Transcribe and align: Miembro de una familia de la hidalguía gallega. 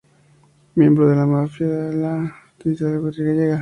Miembro 0.73 1.05
de 1.05 1.13
una 1.13 1.47
familia 1.47 1.75
de 1.77 1.95
la 1.95 2.35
hidalguía 2.65 2.99
gallega. 3.23 3.59